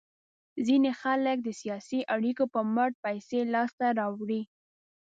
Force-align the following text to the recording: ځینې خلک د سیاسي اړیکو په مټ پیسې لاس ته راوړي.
ځینې 0.65 0.91
خلک 1.01 1.37
د 1.43 1.49
سیاسي 1.61 1.99
اړیکو 2.15 2.43
په 2.53 2.59
مټ 2.75 2.91
پیسې 3.05 3.39
لاس 3.53 3.71
ته 3.79 3.87
راوړي. 3.99 4.41